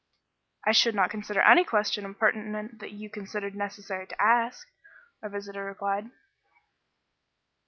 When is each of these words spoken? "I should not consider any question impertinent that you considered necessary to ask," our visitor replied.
"I 0.65 0.71
should 0.71 0.95
not 0.95 1.11
consider 1.11 1.41
any 1.41 1.63
question 1.63 2.05
impertinent 2.05 2.79
that 2.79 2.93
you 2.93 3.07
considered 3.07 3.53
necessary 3.53 4.07
to 4.07 4.19
ask," 4.19 4.67
our 5.21 5.29
visitor 5.29 5.63
replied. 5.63 6.09